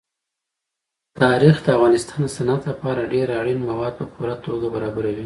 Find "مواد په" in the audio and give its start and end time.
3.69-4.05